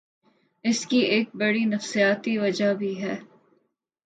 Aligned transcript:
اس 0.65 0.85
کی 0.85 0.99
ایک 1.05 1.35
بڑی 1.35 1.63
نفسیاتی 1.65 2.37
وجہ 2.37 2.73
بھی 2.73 2.93
ہے۔ 3.01 3.15